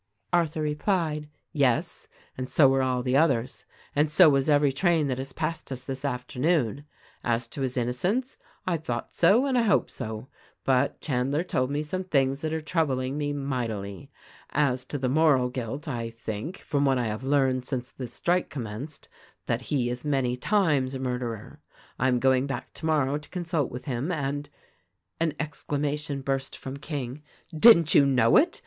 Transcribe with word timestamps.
Arthur 0.33 0.63
replied: 0.63 1.29
"Yes; 1.53 2.07
and 2.35 2.49
so 2.49 2.67
were 2.67 2.81
all 2.81 3.03
the 3.03 3.15
others; 3.15 3.65
and 3.95 4.09
so 4.11 4.29
was 4.29 4.49
every 4.49 4.71
train 4.71 5.05
that 5.09 5.19
has 5.19 5.31
passed 5.31 5.71
us 5.71 5.83
this 5.83 6.03
afternoon. 6.03 6.85
As 7.23 7.47
to 7.49 7.61
his 7.61 7.77
innocence, 7.77 8.35
I 8.65 8.77
thought 8.77 9.13
so 9.13 9.45
and 9.45 9.55
I 9.55 9.61
hope 9.61 9.91
so; 9.91 10.27
but 10.65 10.99
Chandler 11.01 11.43
told 11.43 11.69
me 11.69 11.83
some 11.83 12.03
things 12.03 12.41
that 12.41 12.51
are 12.51 12.61
troubling 12.63 13.15
me 13.15 13.31
mightily. 13.31 14.09
As 14.49 14.85
to 14.85 14.97
the 14.97 15.07
moral 15.07 15.49
guilt 15.49 15.87
I 15.87 16.09
think, 16.09 16.57
from 16.57 16.83
what 16.83 16.97
I 16.97 17.05
have 17.05 17.21
learned 17.23 17.65
since 17.67 17.91
this 17.91 18.11
strike 18.13 18.49
com 18.49 18.63
menced, 18.63 19.07
that 19.45 19.61
he 19.61 19.91
is 19.91 20.03
many 20.03 20.35
times 20.35 20.95
a 20.95 20.99
murderer. 20.99 21.61
I 21.99 22.07
am 22.07 22.17
going 22.17 22.47
back 22.47 22.73
tomorrow 22.73 23.19
to 23.19 23.29
consult 23.29 23.69
with 23.69 23.85
him, 23.85 24.11
and" 24.11 24.49
An 25.21 25.35
exclamation 25.39 26.21
burst 26.21 26.57
from 26.57 26.77
King: 26.77 27.21
"Didn't 27.55 27.93
you 27.93 28.07
know 28.07 28.37
it! 28.37 28.59